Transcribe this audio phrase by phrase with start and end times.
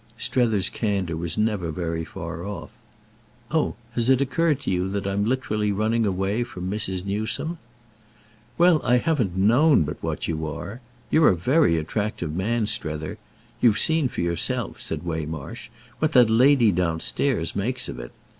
[0.17, 2.71] Strether's candour was never very far off.
[3.51, 7.05] "Oh it has occurred to you that I'm literally running away from Mrs.
[7.05, 7.59] Newsome?"
[8.57, 10.81] "Well, I haven't known but what you are.
[11.11, 13.19] You're a very attractive man, Strether.
[13.61, 15.69] You've seen for yourself," said Waymarsh
[15.99, 18.11] "what that lady downstairs makes of it.